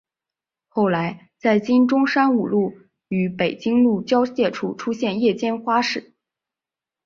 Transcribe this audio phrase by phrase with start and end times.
[0.67, 2.73] 后来在今中山五路
[3.09, 6.15] 与北京路交界处出现夜间花市。